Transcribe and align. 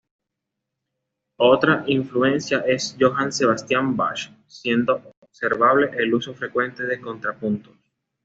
Otra 1.37 1.83
influencia 1.85 2.61
es 2.61 2.97
Johann 2.99 3.31
Sebastian 3.31 3.95
Bach, 3.95 4.17
siendo 4.47 5.13
observable 5.19 5.91
el 5.93 6.11
uso 6.15 6.33
frecuente 6.33 6.87
de 6.87 6.99
contrapuntos. 6.99 7.75